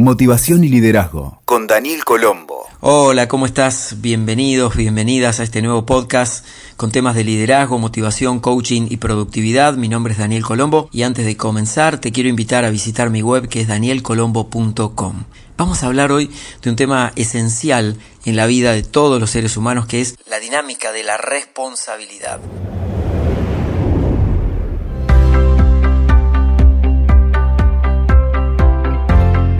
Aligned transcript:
Motivación 0.00 0.64
y 0.64 0.68
Liderazgo 0.68 1.42
con 1.44 1.66
Daniel 1.66 2.04
Colombo. 2.06 2.66
Hola, 2.80 3.28
¿cómo 3.28 3.44
estás? 3.44 3.96
Bienvenidos, 3.98 4.74
bienvenidas 4.74 5.40
a 5.40 5.42
este 5.42 5.60
nuevo 5.60 5.84
podcast 5.84 6.46
con 6.78 6.90
temas 6.90 7.14
de 7.14 7.22
liderazgo, 7.22 7.78
motivación, 7.78 8.40
coaching 8.40 8.86
y 8.88 8.96
productividad. 8.96 9.74
Mi 9.74 9.88
nombre 9.88 10.14
es 10.14 10.18
Daniel 10.18 10.42
Colombo 10.42 10.88
y 10.90 11.02
antes 11.02 11.26
de 11.26 11.36
comenzar 11.36 12.00
te 12.00 12.12
quiero 12.12 12.30
invitar 12.30 12.64
a 12.64 12.70
visitar 12.70 13.10
mi 13.10 13.20
web 13.20 13.46
que 13.48 13.60
es 13.60 13.68
danielcolombo.com. 13.68 15.24
Vamos 15.58 15.82
a 15.82 15.86
hablar 15.86 16.12
hoy 16.12 16.30
de 16.62 16.70
un 16.70 16.76
tema 16.76 17.12
esencial 17.16 17.98
en 18.24 18.36
la 18.36 18.46
vida 18.46 18.72
de 18.72 18.82
todos 18.82 19.20
los 19.20 19.28
seres 19.28 19.58
humanos 19.58 19.84
que 19.84 20.00
es 20.00 20.16
la 20.30 20.38
dinámica 20.38 20.92
de 20.92 21.02
la 21.02 21.18
responsabilidad. 21.18 22.40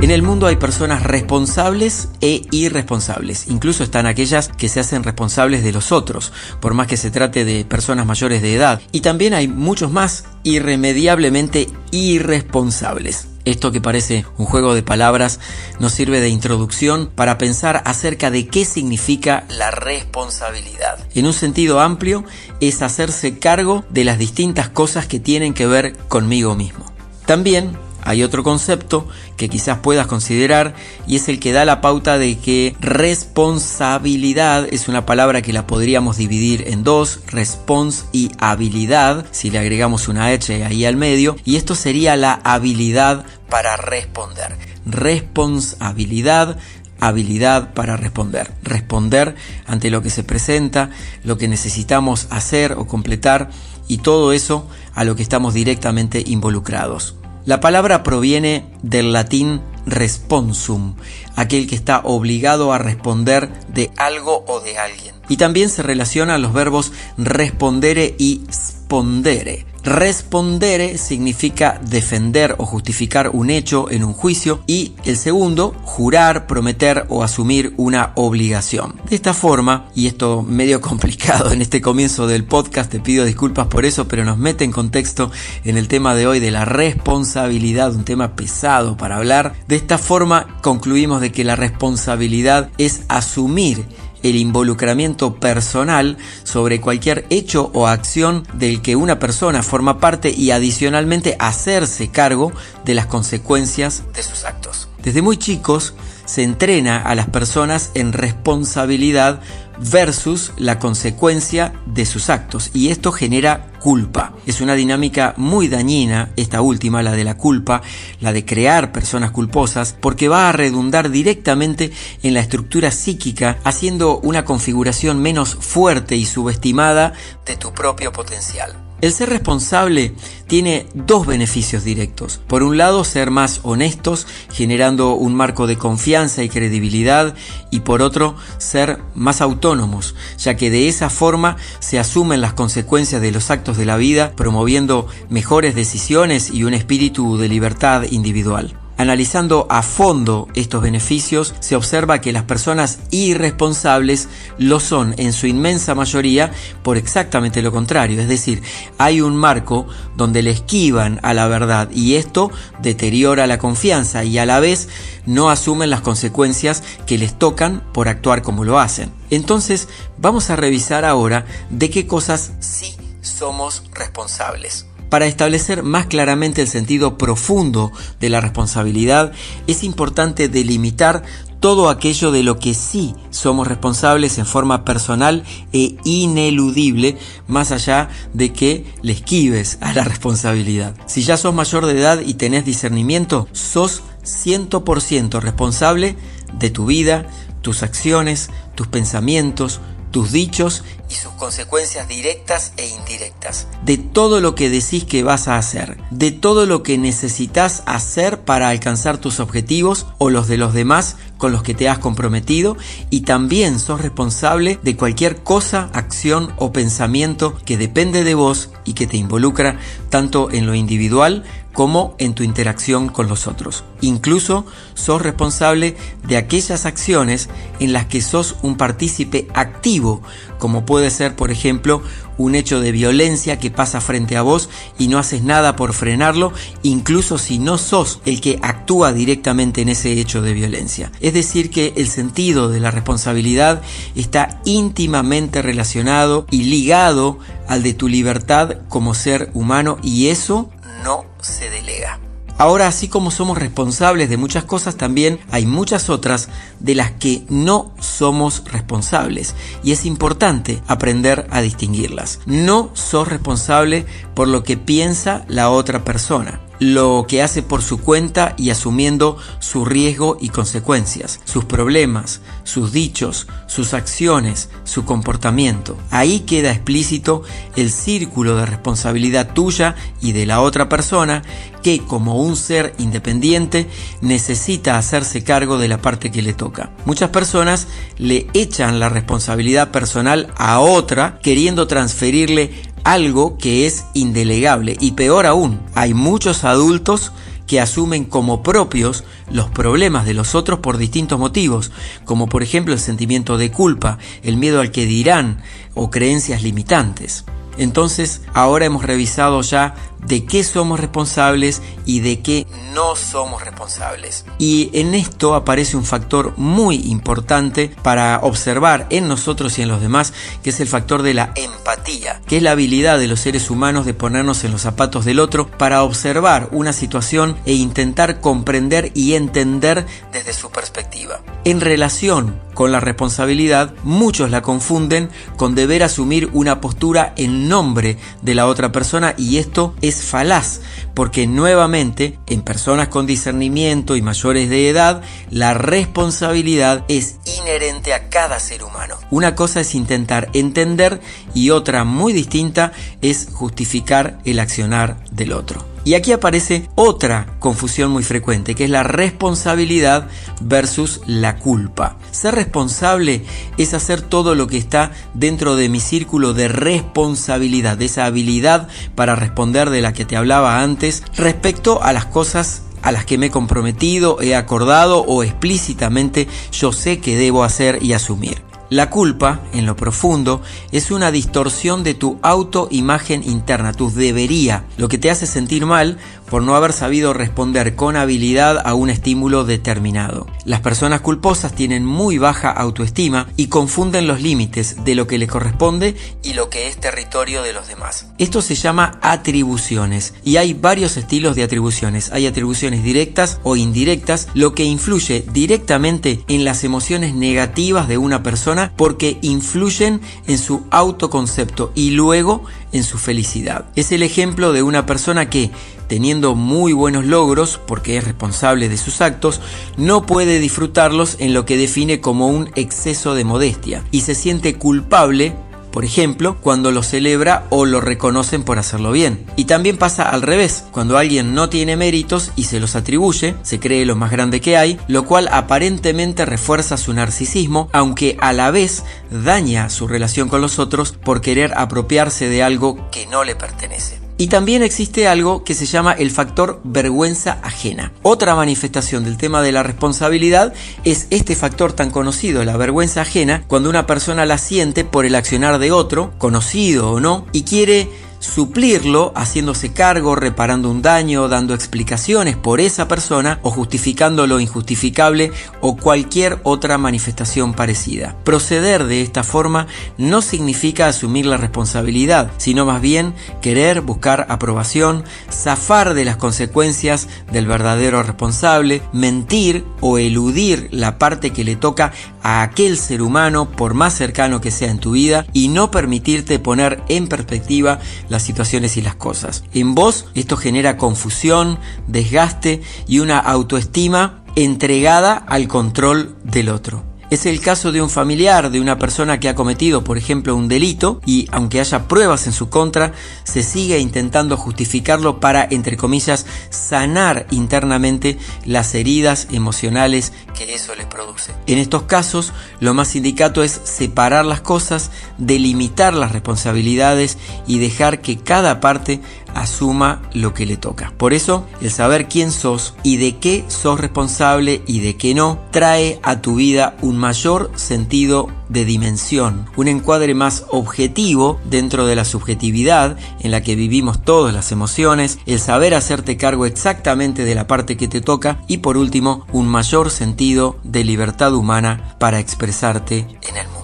En 0.03 0.11
el 0.11 0.23
mundo 0.23 0.47
hay 0.47 0.57
personas 0.57 1.03
responsables 1.03 2.09
e 2.23 2.41
irresponsables. 2.51 3.49
Incluso 3.49 3.85
están 3.85 4.07
aquellas 4.07 4.49
que 4.49 4.71
se 4.71 4.81
hacen 4.81 5.05
responsables 5.05 5.63
de 5.63 5.73
los 5.73 5.93
otros, 5.93 6.33
por 6.59 6.73
más 6.73 6.87
que 6.87 6.97
se 6.97 7.11
trate 7.11 7.45
de 7.45 7.67
personas 7.67 8.07
mayores 8.07 8.41
de 8.41 8.55
edad. 8.55 8.81
Y 8.93 9.03
también 9.03 9.35
hay 9.35 9.47
muchos 9.47 9.93
más 9.93 10.25
irremediablemente 10.43 11.69
irresponsables. 11.91 13.27
Esto 13.45 13.73
que 13.73 13.83
parece 13.83 14.25
un 14.39 14.47
juego 14.47 14.75
de 14.75 14.83
palabras 14.83 15.39
nos 15.81 15.93
sirve 15.93 16.21
de 16.21 16.31
introducción 16.31 17.11
para 17.15 17.37
pensar 17.37 17.83
acerca 17.85 18.31
de 18.31 18.47
qué 18.47 18.65
significa 18.65 19.45
la 19.51 19.71
responsabilidad. 19.71 20.99
En 21.15 21.27
un 21.27 21.35
sentido 21.35 21.79
amplio 21.79 22.25
es 22.63 22.81
hacerse 22.81 23.39
cargo 23.39 23.85
de 23.91 24.05
las 24.05 24.19
distintas 24.19 24.71
cosas 24.71 25.07
que 25.07 25.21
tienen 25.21 25.53
que 25.53 25.67
ver 25.67 25.95
conmigo 26.09 26.55
mismo. 26.55 26.87
También 27.27 27.77
hay 28.05 28.23
otro 28.23 28.43
concepto 28.43 29.07
que 29.37 29.49
quizás 29.49 29.79
puedas 29.79 30.07
considerar 30.07 30.75
y 31.07 31.17
es 31.17 31.29
el 31.29 31.41
que 31.41 31.53
da 31.53 31.65
la 31.65 31.81
pauta 31.81 32.19
de 32.19 32.39
que 32.39 32.77
responsabilidad 32.81 34.67
es 34.71 34.89
una 34.89 35.07
palabra 35.07 35.43
que 35.43 35.53
la 35.53 35.67
podríamos 35.67 36.17
dividir 36.17 36.65
en 36.69 36.85
dos, 36.85 37.21
respons 37.27 38.07
y 38.13 38.31
habilidad, 38.39 39.27
si 39.31 39.51
le 39.51 39.59
agregamos 39.59 40.09
una 40.09 40.27
H 40.27 40.65
ahí 40.65 40.85
al 40.85 40.97
medio, 40.97 41.37
y 41.45 41.57
esto 41.57 41.75
sería 41.75 42.17
la 42.17 42.41
habilidad 42.45 43.25
para 43.49 43.77
responder. 43.77 44.57
Responsabilidad 44.87 46.59
habilidad 47.01 47.73
para 47.75 47.97
responder. 47.97 48.53
Responder 48.63 49.35
ante 49.67 49.91
lo 49.91 50.03
que 50.03 50.11
se 50.11 50.23
presenta, 50.23 50.91
lo 51.25 51.39
que 51.39 51.49
necesitamos 51.49 52.27
hacer 52.31 52.75
o 52.75 52.87
completar 52.87 53.51
y 53.89 53.99
todo 53.99 54.33
eso 54.33 54.69
a 54.95 55.05
lo 55.05 55.17
que 55.17 55.23
estamos 55.23 55.55
directamente 55.55 56.23
involucrados. 56.25 57.17
La 57.47 57.61
palabra 57.61 58.03
proviene 58.03 58.67
del 58.83 59.13
latín 59.13 59.63
responsum, 59.87 60.95
aquel 61.37 61.67
que 61.67 61.75
está 61.75 62.01
obligado 62.05 62.73
a 62.73 62.79
responder 62.79 63.49
de 63.69 63.91
algo 63.97 64.45
o 64.47 64.61
de 64.61 64.79
alguien. 64.79 65.15
Y 65.29 65.37
también 65.37 65.71
se 65.71 65.83
relaciona 65.83 66.35
a 66.35 66.39
los 66.39 66.53
verbos 66.53 66.93
respondere 67.17 68.15
y 68.19 68.43
spondere, 68.53 69.67
Respondere 69.83 70.99
significa 70.99 71.81
defender 71.83 72.55
o 72.59 72.67
justificar 72.67 73.31
un 73.33 73.51
hecho 73.51 73.91
en 73.91 74.05
un 74.05 74.13
juicio 74.13 74.63
y 74.67 74.93
el 75.05 75.17
segundo, 75.17 75.75
jurar, 75.85 76.47
prometer 76.47 77.07
o 77.09 77.23
asumir 77.23 77.73
una 77.77 78.13
obligación. 78.15 79.01
De 79.09 79.17
esta 79.17 79.33
forma, 79.33 79.87
y 79.95 80.07
esto 80.07 80.43
medio 80.43 80.81
complicado 80.91 81.53
en 81.53 81.63
este 81.63 81.81
comienzo 81.81 82.27
del 82.27 82.45
podcast, 82.45 82.91
te 82.91 83.01
pido 83.01 83.25
disculpas 83.25 83.69
por 83.69 83.85
eso, 83.85 84.07
pero 84.07 84.25
nos 84.25 84.39
mete 84.39 84.65
en 84.65 84.73
contexto 84.73 85.31
en 85.65 85.79
el 85.79 85.89
tema 85.89 86.15
de 86.15 86.27
hoy 86.27 86.41
de 86.41 86.51
la 86.51 86.65
responsabilidad, 86.65 87.95
un 87.95 88.05
tema 88.05 88.37
pesado 88.37 88.97
para 88.97 89.17
hablar. 89.17 89.55
De 89.67 89.77
esta 89.77 89.97
forma 89.99 90.59
concluimos 90.61 91.21
de 91.21 91.33
que 91.33 91.45
la 91.45 91.57
responsabilidad 91.57 92.71
es 92.77 93.03
asumir 93.09 93.85
el 94.23 94.37
involucramiento 94.37 95.35
personal 95.37 96.17
sobre 96.45 96.81
cualquier 96.81 97.27
hecho 97.31 97.71
o 97.75 97.87
acción 97.87 98.47
del 98.55 98.83
que 98.83 98.97
una 98.97 99.19
persona 99.19 99.63
forma 99.63 99.99
parte 99.99 100.31
y 100.31 100.51
adicionalmente 100.51 101.37
hacerse 101.39 102.09
cargo 102.09 102.53
de 102.85 102.95
las 102.95 103.07
consecuencias 103.07 104.03
de 104.15 104.23
sus 104.23 104.45
actos. 104.45 104.89
Desde 105.03 105.23
muy 105.23 105.37
chicos 105.37 105.95
se 106.31 106.45
entrena 106.45 107.03
a 107.03 107.17
las 107.17 107.27
personas 107.27 107.91
en 107.95 108.13
responsabilidad 108.13 109.41
versus 109.81 110.53
la 110.59 110.79
consecuencia 110.79 111.73
de 111.87 112.07
sus 112.07 112.31
actos 112.31 112.71
y 112.73 112.91
esto 112.91 113.11
genera 113.11 113.73
culpa. 113.81 114.35
Es 114.47 114.61
una 114.61 114.75
dinámica 114.75 115.35
muy 115.37 115.67
dañina, 115.67 116.31
esta 116.37 116.61
última, 116.61 117.03
la 117.03 117.13
de 117.13 117.25
la 117.25 117.37
culpa, 117.37 117.83
la 118.21 118.33
de 118.33 118.45
crear 118.45 118.93
personas 118.93 119.33
culposas, 119.33 119.97
porque 120.01 120.29
va 120.29 120.49
a 120.49 120.53
redundar 120.53 121.11
directamente 121.11 121.91
en 122.23 122.35
la 122.35 122.41
estructura 122.41 122.93
psíquica, 122.93 123.59
haciendo 123.65 124.21
una 124.21 124.45
configuración 124.45 125.21
menos 125.21 125.57
fuerte 125.57 126.15
y 126.15 126.27
subestimada 126.27 127.13
de 127.45 127.57
tu 127.57 127.73
propio 127.73 128.13
potencial. 128.13 128.90
El 129.01 129.13
ser 129.13 129.31
responsable 129.31 130.13
tiene 130.47 130.87
dos 130.93 131.27
beneficios 131.27 131.85
directos. 131.85 132.41
Por 132.47 132.63
un 132.63 132.77
lado, 132.77 133.03
ser 133.05 133.31
más 133.31 133.61
honestos, 133.63 134.27
generando 134.53 135.15
un 135.15 135.35
marco 135.35 135.67
de 135.67 135.79
confianza 135.79 136.43
y 136.43 136.51
credibilidad, 136.51 137.35
y 137.71 137.81
por 137.81 138.03
otro, 138.03 138.37
ser 138.59 138.99
más 139.15 139.41
autónomos, 139.41 140.15
ya 140.39 140.57
que 140.57 140.71
de 140.71 140.89
esa 140.89 141.09
forma 141.09 141.57
se 141.79 141.99
asumen 141.99 142.43
las 142.43 142.53
consecuencias 142.53 143.23
de 143.23 143.33
los 143.33 143.51
actos 143.51 143.79
de 143.79 143.87
la 143.87 143.97
vida, 143.97 144.33
promoviendo 144.37 145.07
mejores 145.31 145.75
decisiones 145.75 146.51
y 146.51 146.65
un 146.65 146.75
espíritu 146.75 147.39
de 147.39 147.49
libertad 147.49 148.05
individual. 148.11 148.80
Analizando 149.01 149.67
a 149.71 149.81
fondo 149.81 150.47
estos 150.53 150.83
beneficios, 150.83 151.55
se 151.61 151.75
observa 151.75 152.21
que 152.21 152.35
las 152.35 152.43
personas 152.43 152.99
irresponsables 153.11 154.29
lo 154.59 154.79
son 154.79 155.15
en 155.17 155.33
su 155.33 155.47
inmensa 155.47 155.95
mayoría 155.95 156.53
por 156.83 156.99
exactamente 156.99 157.63
lo 157.63 157.73
contrario, 157.73 158.21
es 158.21 158.29
decir, 158.29 158.63
hay 158.99 159.23
un 159.23 159.37
marco 159.37 159.87
donde 160.19 160.43
le 160.43 160.51
esquivan 160.51 161.19
a 161.23 161.33
la 161.33 161.49
verdad 161.49 161.89
y 161.91 162.17
esto 162.17 162.51
deteriora 162.83 163.47
la 163.47 163.57
confianza 163.57 164.23
y 164.25 164.37
a 164.37 164.45
la 164.45 164.61
vez 164.61 164.91
no 165.25 165.49
asumen 165.49 165.89
las 165.89 166.03
consecuencias 166.03 166.83
que 167.07 167.17
les 167.17 167.39
tocan 167.39 167.83
por 167.95 168.07
actuar 168.07 168.43
como 168.43 168.65
lo 168.65 168.79
hacen. 168.79 169.11
Entonces, 169.31 169.89
vamos 170.19 170.51
a 170.51 170.57
revisar 170.57 171.07
ahora 171.07 171.47
de 171.71 171.89
qué 171.89 172.07
cosas 172.07 172.53
sí 172.61 172.95
somos 173.23 173.83
responsables. 173.95 174.90
Para 175.11 175.27
establecer 175.27 175.83
más 175.83 176.07
claramente 176.07 176.63
el 176.63 176.69
sentido 176.69 177.19
profundo 177.19 177.93
de 178.21 178.31
la 178.31 178.41
responsabilidad, 178.41 179.33
es 179.67 179.83
importante 179.83 180.49
delimitar 180.49 181.25
todo 181.59 181.91
aquello 181.91 182.31
de 182.31 182.43
lo 182.43 182.59
que 182.59 182.75
sí 182.75 183.15
somos 183.31 183.67
responsables 183.67 184.39
en 184.39 184.47
forma 184.47 184.85
personal 184.85 185.45
e 185.73 185.97
ineludible, 186.05 187.19
más 187.49 187.73
allá 187.73 188.09
de 188.33 188.53
que 188.53 188.87
le 189.03 189.13
esquives 189.13 189.79
a 189.81 189.93
la 189.93 190.05
responsabilidad. 190.05 190.95
Si 191.07 191.23
ya 191.23 191.37
sos 191.37 191.55
mayor 191.55 191.87
de 191.87 191.99
edad 191.99 192.21
y 192.25 192.35
tenés 192.35 192.65
discernimiento, 192.65 193.47
sos 193.53 194.03
100% 194.25 195.41
responsable 195.41 196.17
de 196.59 196.71
tu 196.71 196.87
vida, 196.87 197.27
tus 197.63 197.83
acciones, 197.83 198.49
tus 198.75 198.87
pensamientos, 198.87 199.81
tus 200.11 200.33
dichos 200.33 200.85
y 201.09 201.15
sus 201.15 201.33
consecuencias 201.33 202.07
directas 202.09 202.73
e 202.77 202.89
indirectas, 202.89 203.67
de 203.85 203.99
todo 203.99 204.41
lo 204.41 204.55
que 204.55 204.71
decís 204.71 205.05
que 205.05 205.23
vas 205.23 205.49
a 205.49 205.57
hacer, 205.57 205.97
de 206.11 206.31
todo 206.31 206.67
lo 206.67 206.83
que 206.83 206.99
necesitas 206.99 207.83
hacer 207.87 208.41
para 208.41 208.69
alcanzar 208.69 209.19
tus 209.19 209.41
objetivos 209.41 210.07
o 210.19 210.31
los 210.31 210.49
de 210.49 210.57
los 210.57 210.73
demás 210.73 211.17
con 211.37 211.53
los 211.53 211.63
que 211.63 211.75
te 211.75 211.89
has 211.89 211.99
comprometido 211.99 212.77
y 213.09 213.23
también 213.23 213.79
sos 213.79 214.01
responsable 214.01 214.79
de 214.83 214.97
cualquier 214.97 215.43
cosa, 215.43 215.91
acción 215.95 216.53
o 216.59 216.73
pensamiento 216.73 217.57
que 217.65 217.77
depende 217.77 218.23
de 218.23 218.35
vos 218.35 218.71
y 218.85 218.93
que 218.93 219.07
te 219.07 219.17
involucra 219.17 219.79
tanto 220.11 220.51
en 220.51 220.67
lo 220.67 220.75
individual 220.75 221.45
como 221.73 222.15
en 222.19 222.35
tu 222.35 222.43
interacción 222.43 223.09
con 223.09 223.29
los 223.29 223.47
otros. 223.47 223.85
Incluso 224.01 224.67
sos 224.95 225.23
responsable 225.23 225.97
de 226.27 226.37
aquellas 226.37 226.87
acciones 226.87 227.49
en 227.79 227.93
las 227.93 228.07
que 228.07 228.21
sos 228.21 228.57
un 228.63 228.77
partícipe 228.77 229.47
activo, 229.55 230.23
como 230.59 230.85
puede 230.85 231.11
ser, 231.11 231.37
por 231.37 231.51
ejemplo, 231.51 232.03
un 232.39 232.55
hecho 232.55 232.81
de 232.81 232.93
violencia 232.93 233.59
que 233.59 233.71
pasa 233.71 234.01
frente 234.01 234.37
a 234.37 234.43
vos 234.43 234.71
y 234.99 235.09
no 235.09 235.19
haces 235.19 235.43
nada 235.43 235.77
por 235.77 235.93
frenarlo, 235.93 236.53
incluso 236.83 237.39
si 237.39 237.59
no 237.59 237.79
sos 237.79 238.21
el 238.25 238.41
que 238.41 238.59
actúa 238.63 239.13
directamente 239.13 239.83
en 239.83 239.91
ese 239.91 240.13
hecho 240.13 240.41
de 240.41 240.55
violencia. 240.55 241.13
Es 241.21 241.35
decir, 241.35 241.71
que 241.71 241.93
el 241.97 242.09
sentido 242.09 242.69
de 242.69 242.81
la 242.81 242.91
responsabilidad 242.91 243.83
está 244.15 244.61
íntimamente 244.65 245.63
relacionado 245.63 246.47
y 246.51 246.65
ligado 246.65 247.39
al 247.69 247.83
de 247.83 247.95
tu 247.95 248.09
libertad 248.09 248.79
como 248.89 249.15
ser 249.15 249.51
humano 249.55 249.99
y 250.03 250.29
eso 250.29 250.71
no 251.05 251.30
se 251.43 251.71
delega. 251.71 252.19
Ahora, 252.61 252.89
así 252.89 253.09
como 253.09 253.31
somos 253.31 253.57
responsables 253.57 254.29
de 254.29 254.37
muchas 254.37 254.65
cosas, 254.65 254.97
también 254.97 255.41
hay 255.51 255.65
muchas 255.65 256.11
otras 256.11 256.51
de 256.79 256.95
las 256.95 257.11
que 257.13 257.43
no 257.49 257.95
somos 258.01 258.65
responsables. 258.67 259.55
Y 259.83 259.93
es 259.93 260.05
importante 260.05 260.83
aprender 260.87 261.47
a 261.51 261.63
distinguirlas. 261.63 262.41
No 262.45 262.91
sos 262.93 263.29
responsable 263.29 264.05
por 264.35 264.47
lo 264.47 264.63
que 264.63 264.77
piensa 264.77 265.47
la 265.49 265.71
otra 265.71 266.05
persona. 266.05 266.61
Lo 266.81 267.27
que 267.29 267.43
hace 267.43 267.63
por 267.63 267.83
su 267.83 268.01
cuenta 268.01 268.55
y 268.57 268.71
asumiendo 268.71 269.37
su 269.61 269.85
riesgo 269.85 270.37
y 270.41 270.49
consecuencias, 270.49 271.41
sus 271.45 271.67
problemas, 271.67 272.41
sus 272.65 272.91
dichos, 272.91 273.47
sus 273.67 273.95
acciones, 273.95 274.71
su 274.85 275.05
comportamiento. 275.05 275.97
Ahí 276.11 276.41
queda 276.41 276.73
explícito 276.73 277.43
el 277.77 277.91
círculo 277.91 278.57
de 278.57 278.67
responsabilidad 278.67 279.53
tuya 279.53 279.95
y 280.21 280.33
de 280.33 280.47
la 280.47 280.61
otra 280.61 280.89
persona 280.89 281.43
que 281.83 282.01
como 282.01 282.43
un 282.43 282.57
ser 282.57 282.95
independiente 282.99 283.89
necesita 284.21 284.99
hacerse 284.99 285.45
cargo 285.45 285.79
de 285.79 285.89
la 285.89 285.99
parte 285.99 286.31
que 286.31 286.43
le 286.43 286.53
toca. 286.53 286.91
Muchas 287.05 287.31
personas 287.31 287.89
le 288.19 288.47
echan 288.55 289.01
la 289.01 289.09
responsabilidad 289.09 289.91
personal 289.91 290.53
a 290.57 290.81
otra 290.81 291.39
queriendo 291.43 291.87
transferirle 291.87 292.73
algo 293.05 293.57
que 293.59 293.87
es 293.87 294.05
indelegable 294.15 294.97
y 295.01 295.13
peor 295.13 295.47
aún, 295.47 295.81
hay 295.95 296.15
muchos 296.15 296.65
adultos 296.65 297.33
que 297.67 297.81
asumen 297.81 298.25
como 298.25 298.65
propios 298.65 299.23
los 299.49 299.71
problemas 299.71 300.25
de 300.25 300.35
los 300.35 300.57
otros 300.57 300.81
por 300.81 300.99
distintos 300.99 301.39
motivos, 301.39 301.93
como 302.25 302.49
por 302.49 302.65
ejemplo 302.65 302.93
el 302.95 302.99
sentimiento 302.99 303.59
de 303.59 303.71
culpa, 303.71 304.19
el 304.43 304.57
miedo 304.57 304.81
al 304.81 304.91
que 304.91 305.07
dirán 305.07 305.63
o 305.95 306.11
creencias 306.11 306.65
limitantes. 306.65 307.45
Entonces, 307.79 308.43
ahora 308.55 308.87
hemos 308.87 309.05
revisado 309.05 309.63
ya 309.63 309.95
de 310.27 310.45
qué 310.45 310.65
somos 310.65 311.01
responsables 311.01 311.83
y 312.05 312.21
de 312.21 312.41
qué 312.41 312.67
no 312.93 313.17
somos 313.17 313.65
responsables. 313.65 314.45
Y 314.59 314.91
en 314.93 315.15
esto 315.15 315.55
aparece 315.55 315.97
un 315.97 316.05
factor 316.05 316.55
muy 316.57 316.97
importante 316.97 317.91
para 318.03 318.41
observar 318.43 319.07
en 319.11 319.29
nosotros 319.29 319.79
y 319.79 319.83
en 319.83 319.89
los 319.89 320.01
demás, 320.01 320.33
que 320.63 320.71
es 320.71 320.81
el 320.81 320.89
factor 320.89 321.23
de 321.23 321.35
la 321.35 321.53
empatía, 321.57 322.41
que 322.47 322.59
es 322.59 322.63
la 322.63 322.73
habilidad 322.73 323.19
de 323.19 323.29
los 323.29 323.41
seres 323.41 323.71
humanos 323.71 324.07
de 324.07 324.15
ponernos 324.15 324.65
en 324.65 324.73
los 324.73 324.83
zapatos 324.83 325.25
del 325.25 325.41
otro 325.41 325.71
para 325.71 326.03
observar 326.03 326.69
una 326.73 326.93
situación 326.93 327.57
e 327.65 327.75
intentar 327.75 328.41
comprender 328.41 329.13
y 329.15 329.35
entender 329.35 330.07
desde 330.33 330.53
su 330.53 330.71
perspectiva. 330.71 331.41
En 331.65 331.81
relación 331.81 332.61
con 332.75 332.93
la 332.93 333.01
responsabilidad, 333.01 333.93
muchos 334.05 334.51
la 334.51 334.63
confunden 334.63 335.29
con 335.57 335.75
deber 335.75 336.03
asumir 336.03 336.49
una 336.53 336.81
postura 336.81 337.35
en 337.37 337.69
nombre 337.69 338.17
de 338.43 338.55
la 338.55 338.67
otra 338.67 338.93
persona 338.93 339.35
y 339.37 339.59
esto 339.59 339.95
es 340.01 340.10
es 340.11 340.23
falaz, 340.23 340.81
porque 341.15 341.47
nuevamente 341.47 342.39
en 342.47 342.63
personas 342.63 343.09
con 343.09 343.27
discernimiento 343.27 344.17
y 344.17 344.23
mayores 344.23 344.69
de 344.69 344.89
edad, 344.89 345.23
la 345.51 345.73
responsabilidad 345.75 347.05
es 347.09 347.37
inherente 347.59 348.13
a 348.13 348.29
cada 348.29 348.61
ser 348.61 348.85
humano. 348.85 349.17
Una 349.31 349.55
cosa 349.55 349.81
es 349.81 349.95
intentar 349.95 350.51
entender 350.53 351.21
y 351.55 351.71
otra 351.71 352.05
muy 352.05 352.33
distinta 352.33 352.93
es 353.23 353.49
justificar 353.53 354.39
el 354.45 354.59
accionar 354.59 355.17
del 355.31 355.53
otro. 355.53 355.90
Y 356.05 356.15
aquí 356.15 356.33
aparece 356.33 356.89
otra 356.95 357.47
confusión 357.59 358.11
muy 358.11 358.23
frecuente, 358.23 358.75
que 358.75 358.85
es 358.85 358.91
la 358.91 359.03
responsabilidad 359.03 360.29
versus 360.61 361.21
la 361.27 361.57
culpa. 361.57 362.17
Ser 362.31 362.55
responsable 362.55 363.45
es 363.77 363.93
hacer 363.93 364.23
todo 364.23 364.55
lo 364.55 364.67
que 364.67 364.79
está 364.79 365.13
dentro 365.35 365.77
de 365.77 365.89
mi 365.89 366.01
círculo 366.01 366.55
de 366.55 366.69
responsabilidad, 366.69 367.99
de 367.99 368.07
esa 368.07 368.25
habilidad 368.25 368.89
para 369.15 369.37
responder 369.37 369.91
de 369.91 370.01
la 370.01 370.15
que 370.15 370.25
te 370.25 370.37
hablaba 370.37 370.83
antes 370.83 371.23
respecto 371.37 372.03
a 372.03 372.13
las 372.13 372.25
cosas 372.27 372.83
a 373.03 373.13
las 373.13 373.25
que 373.25 373.39
me 373.39 373.47
he 373.47 373.51
comprometido, 373.51 374.41
he 374.43 374.55
acordado 374.55 375.21
o 375.21 375.43
explícitamente 375.43 376.49
yo 376.73 376.93
sé 376.93 377.19
que 377.19 377.37
debo 377.37 377.65
hacer 377.65 377.99
y 378.03 378.13
asumir. 378.13 378.70
La 378.91 379.09
culpa, 379.09 379.61
en 379.73 379.87
lo 379.87 379.95
profundo, 379.95 380.63
es 380.91 381.13
una 381.13 381.31
distorsión 381.31 382.03
de 382.03 382.15
tu 382.15 382.41
autoimagen 382.43 383.45
interna, 383.45 383.93
tu 383.93 384.11
debería, 384.11 384.85
lo 384.97 385.07
que 385.07 385.17
te 385.17 385.31
hace 385.31 385.47
sentir 385.47 385.87
mal 385.87 386.19
por 386.51 386.63
no 386.63 386.75
haber 386.75 386.93
sabido 386.93 387.33
responder 387.33 387.95
con 387.95 388.17
habilidad 388.17 388.83
a 388.85 388.95
un 388.95 389.09
estímulo 389.09 389.65
determinado. 389.65 390.47
Las 390.65 390.81
personas 390.81 391.21
culposas 391.21 391.75
tienen 391.75 392.05
muy 392.05 392.39
baja 392.39 392.71
autoestima 392.71 393.47
y 393.57 393.69
confunden 393.69 394.27
los 394.27 394.43
límites 394.43 395.05
de 395.05 395.15
lo 395.15 395.27
que 395.27 395.39
les 395.39 395.49
corresponde 395.49 396.17
y 396.43 396.53
lo 396.55 396.69
que 396.69 396.89
es 396.89 396.99
territorio 396.99 397.63
de 397.63 397.73
los 397.73 397.89
demás. 397.89 398.27
Esto 398.39 398.61
se 398.63 398.75
llama 398.75 399.19
atribuciones 399.23 400.35
y 400.45 400.57
hay 400.57 400.75
varios 400.75 401.17
estilos 401.17 401.57
de 401.57 401.63
atribuciones. 401.63 402.31
Hay 402.33 402.47
atribuciones 402.47 403.03
directas 403.03 403.61
o 403.63 403.77
indirectas, 403.77 404.49
lo 404.55 404.75
que 404.75 404.85
influye 404.85 405.45
directamente 405.53 406.45
en 406.49 406.65
las 406.65 406.85
emociones 406.85 407.35
negativas 407.35 408.09
de 408.09 408.19
una 408.19 408.43
persona 408.43 408.93
porque 408.97 409.39
influyen 409.43 410.21
en 410.47 410.59
su 410.59 410.85
autoconcepto 410.91 411.93
y 411.95 412.11
luego 412.11 412.65
en 412.93 413.05
su 413.05 413.19
felicidad. 413.19 413.87
Es 413.95 414.13
el 414.13 414.23
ejemplo 414.23 414.73
de 414.73 414.83
una 414.83 415.07
persona 415.07 415.49
que 415.49 415.71
teniendo 416.11 416.57
muy 416.57 416.93
buenos 416.93 417.25
logros, 417.25 417.81
porque 417.87 418.17
es 418.17 418.25
responsable 418.25 418.89
de 418.89 418.99
sus 418.99 419.21
actos, 419.21 419.61
no 419.97 420.27
puede 420.27 420.59
disfrutarlos 420.59 421.37
en 421.39 421.55
lo 421.55 421.65
que 421.65 421.77
define 421.77 422.21
como 422.21 422.49
un 422.49 422.69
exceso 422.75 423.37
de 423.37 423.45
modestia 423.45 424.05
y 424.11 424.23
se 424.23 424.35
siente 424.35 424.75
culpable 424.75 425.55
por 425.91 426.05
ejemplo, 426.05 426.57
cuando 426.61 426.93
lo 426.93 427.03
celebra 427.03 427.67
o 427.71 427.85
lo 427.85 428.01
reconocen 428.01 428.63
por 428.63 428.79
hacerlo 428.79 429.11
bien. 429.11 429.45
Y 429.57 429.65
también 429.65 429.97
pasa 429.97 430.23
al 430.23 430.43
revés, 430.43 430.85
cuando 430.93 431.19
alguien 431.19 431.53
no 431.53 431.69
tiene 431.69 431.97
méritos 431.97 432.53
y 432.55 432.65
se 432.65 432.79
los 432.79 432.95
atribuye, 432.95 433.57
se 433.63 433.81
cree 433.81 434.07
lo 434.07 434.15
más 434.15 434.31
grande 434.31 434.61
que 434.61 434.77
hay, 434.77 435.01
lo 435.09 435.25
cual 435.25 435.49
aparentemente 435.51 436.47
refuerza 436.47 436.97
su 436.97 437.13
narcisismo, 437.13 437.89
aunque 437.93 438.37
a 438.41 438.53
la 438.53 438.71
vez 438.71 439.03
daña 439.33 439.91
su 439.91 440.07
relación 440.07 440.49
con 440.49 440.61
los 440.61 440.79
otros 440.79 441.11
por 441.11 441.41
querer 441.41 441.73
apropiarse 441.77 442.49
de 442.49 442.63
algo 442.63 443.11
que 443.11 443.27
no 443.27 443.43
le 443.43 443.57
pertenece. 443.57 444.20
Y 444.41 444.47
también 444.47 444.83
existe 444.83 445.29
algo 445.29 445.65
que 445.65 445.75
se 445.75 445.85
llama 445.85 446.13
el 446.13 446.31
factor 446.31 446.81
vergüenza 446.83 447.59
ajena. 447.63 448.15
Otra 448.23 448.55
manifestación 448.55 449.23
del 449.23 449.37
tema 449.37 449.61
de 449.61 449.71
la 449.71 449.83
responsabilidad 449.83 450.73
es 451.05 451.27
este 451.29 451.55
factor 451.55 451.93
tan 451.93 452.11
conocido, 452.11 452.65
la 452.65 452.79
vergüenza 452.79 453.21
ajena, 453.21 453.65
cuando 453.67 453.91
una 453.91 454.07
persona 454.07 454.47
la 454.47 454.57
siente 454.57 455.05
por 455.05 455.27
el 455.27 455.35
accionar 455.35 455.79
de 455.79 455.93
otro, 455.93 456.33
conocido 456.39 457.11
o 457.11 457.21
no, 457.21 457.45
y 457.53 457.65
quiere 457.65 458.09
suplirlo 458.41 459.33
haciéndose 459.37 459.93
cargo, 459.93 460.35
reparando 460.35 460.91
un 460.91 461.03
daño, 461.03 461.47
dando 461.47 461.75
explicaciones 461.75 462.57
por 462.57 462.81
esa 462.81 463.07
persona 463.07 463.61
o 463.63 463.71
justificando 463.71 464.47
lo 464.47 464.59
injustificable 464.59 465.53
o 465.81 465.97
cualquier 465.97 466.59
otra 466.65 466.99
manifestación 466.99 467.75
parecida. 467.75 468.37
Proceder 468.45 469.05
de 469.05 469.23
esta 469.23 469.45
forma 469.45 469.87
no 470.19 470.43
significa 470.43 471.07
asumir 471.07 471.47
la 471.47 471.59
responsabilidad, 471.59 472.51
sino 472.57 472.87
más 472.87 473.01
bien 473.01 473.35
querer 473.61 474.01
buscar 474.01 474.47
aprobación, 474.49 475.25
zafar 475.51 476.15
de 476.15 476.25
las 476.25 476.37
consecuencias 476.37 477.29
del 477.53 477.67
verdadero 477.67 478.23
responsable, 478.23 479.03
mentir 479.13 479.85
o 480.01 480.19
eludir 480.19 480.89
la 480.91 481.19
parte 481.19 481.51
que 481.51 481.65
le 481.65 481.77
toca 481.77 482.13
a 482.43 482.63
aquel 482.63 482.97
ser 482.97 483.23
humano 483.23 483.71
por 483.71 483.95
más 483.95 484.15
cercano 484.15 484.61
que 484.61 484.71
sea 484.71 484.91
en 484.91 484.99
tu 484.99 485.13
vida 485.13 485.45
y 485.53 485.69
no 485.69 485.91
permitirte 485.91 486.59
poner 486.59 487.03
en 487.09 487.29
perspectiva 487.29 487.99
las 488.31 488.43
situaciones 488.43 488.97
y 488.97 489.03
las 489.03 489.17
cosas. 489.17 489.65
En 489.75 489.95
vos 489.95 490.27
esto 490.35 490.57
genera 490.57 490.97
confusión, 490.97 491.79
desgaste 492.07 492.81
y 493.07 493.19
una 493.19 493.39
autoestima 493.39 494.43
entregada 494.57 495.35
al 495.35 495.69
control 495.69 496.37
del 496.45 496.71
otro. 496.71 497.10
Es 497.31 497.47
el 497.47 497.61
caso 497.61 497.93
de 497.93 498.03
un 498.03 498.11
familiar, 498.11 498.73
de 498.73 498.81
una 498.81 498.99
persona 498.99 499.39
que 499.39 499.49
ha 499.49 499.55
cometido, 499.55 500.03
por 500.03 500.19
ejemplo, 500.19 500.57
un 500.57 500.67
delito 500.67 501.21
y 501.25 501.47
aunque 501.53 501.79
haya 501.79 502.09
pruebas 502.09 502.49
en 502.49 502.53
su 502.53 502.71
contra, 502.71 503.13
se 503.45 503.63
sigue 503.63 504.01
intentando 504.01 504.57
justificarlo 504.57 505.39
para, 505.39 505.65
entre 505.71 505.97
comillas, 505.97 506.45
sanar 506.71 507.47
internamente 507.53 508.37
las 508.65 508.97
heridas 508.97 509.47
emocionales 509.53 510.33
que 510.59 510.75
eso 510.75 510.97
le 510.97 511.07
produce. 511.07 511.53
En 511.69 511.79
estos 511.79 512.03
casos, 512.03 512.53
lo 512.81 512.95
más 512.95 513.15
indicato 513.15 513.63
es 513.63 513.81
separar 513.85 514.45
las 514.45 514.61
cosas, 514.61 515.13
delimitar 515.39 516.15
las 516.15 516.33
responsabilidades 516.33 517.39
y 517.65 517.79
dejar 517.79 518.23
que 518.23 518.39
cada 518.39 518.81
parte 518.81 519.21
asuma 519.55 520.23
lo 520.33 520.55
que 520.55 520.67
le 520.67 520.77
toca. 520.77 521.13
Por 521.17 521.33
eso, 521.33 521.67
el 521.81 521.91
saber 521.91 522.29
quién 522.29 522.53
sos 522.53 522.95
y 523.03 523.17
de 523.17 523.37
qué 523.39 523.65
sos 523.69 524.01
responsable 524.01 524.83
y 524.87 525.01
de 525.01 525.17
qué 525.17 525.35
no, 525.35 525.59
trae 525.71 526.21
a 526.23 526.41
tu 526.41 526.57
vida 526.57 526.97
un 527.03 527.19
mayor 527.19 527.71
sentido 527.75 528.49
de 528.69 528.85
dimensión, 528.85 529.67
un 529.77 529.89
encuadre 529.89 530.35
más 530.35 530.65
objetivo 530.69 531.61
dentro 531.65 532.07
de 532.07 532.15
la 532.17 532.25
subjetividad 532.25 533.17
en 533.41 533.51
la 533.51 533.63
que 533.63 533.75
vivimos 533.75 534.23
todas 534.23 534.55
las 534.55 534.73
emociones, 534.73 535.39
el 535.47 535.59
saber 535.59 535.95
hacerte 535.95 536.37
cargo 536.37 536.67
exactamente 536.67 537.45
de 537.45 537.55
la 537.55 537.67
parte 537.67 537.97
que 537.97 538.09
te 538.09 538.21
toca 538.21 538.63
y 538.69 538.79
por 538.79 538.97
último, 538.97 539.47
un 539.53 539.67
mayor 539.67 540.11
sentido 540.11 540.77
de 540.85 541.05
libertad 541.05 541.55
humana 541.55 542.17
para 542.19 542.39
expresarte 542.39 543.27
en 543.43 543.57
el 543.57 543.67
mundo. 543.67 543.80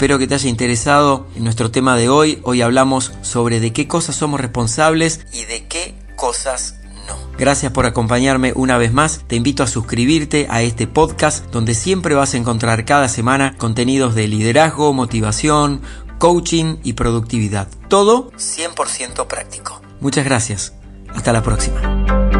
Espero 0.00 0.18
que 0.18 0.26
te 0.26 0.34
haya 0.34 0.48
interesado 0.48 1.26
en 1.36 1.44
nuestro 1.44 1.70
tema 1.70 1.94
de 1.94 2.08
hoy. 2.08 2.40
Hoy 2.42 2.62
hablamos 2.62 3.12
sobre 3.20 3.60
de 3.60 3.74
qué 3.74 3.86
cosas 3.86 4.16
somos 4.16 4.40
responsables 4.40 5.26
y 5.30 5.44
de 5.44 5.66
qué 5.66 5.94
cosas 6.16 6.76
no. 7.06 7.18
Gracias 7.36 7.70
por 7.72 7.84
acompañarme 7.84 8.54
una 8.56 8.78
vez 8.78 8.94
más. 8.94 9.20
Te 9.26 9.36
invito 9.36 9.62
a 9.62 9.66
suscribirte 9.66 10.46
a 10.48 10.62
este 10.62 10.86
podcast 10.86 11.50
donde 11.50 11.74
siempre 11.74 12.14
vas 12.14 12.32
a 12.32 12.38
encontrar 12.38 12.86
cada 12.86 13.10
semana 13.10 13.58
contenidos 13.58 14.14
de 14.14 14.26
liderazgo, 14.26 14.94
motivación, 14.94 15.82
coaching 16.16 16.78
y 16.82 16.94
productividad. 16.94 17.68
Todo 17.88 18.32
100% 18.38 19.26
práctico. 19.26 19.82
Muchas 20.00 20.24
gracias. 20.24 20.72
Hasta 21.14 21.30
la 21.34 21.42
próxima. 21.42 22.39